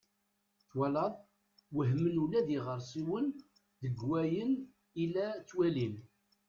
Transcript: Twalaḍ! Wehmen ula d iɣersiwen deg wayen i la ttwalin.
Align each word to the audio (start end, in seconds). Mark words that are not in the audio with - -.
Twalaḍ! 0.69 1.13
Wehmen 1.75 2.15
ula 2.23 2.39
d 2.47 2.49
iɣersiwen 2.57 3.25
deg 3.81 3.95
wayen 4.09 4.51
i 5.03 5.05
la 5.13 5.25
ttwalin. 5.39 5.95